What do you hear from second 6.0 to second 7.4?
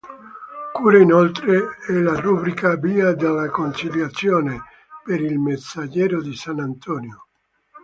di Sant'Antonio.